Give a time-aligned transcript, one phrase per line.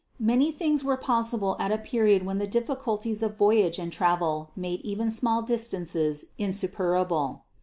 [0.17, 4.81] Many things were possible at a period when the difficulties of voyage and travel made
[4.81, 7.43] even small distances insuperable.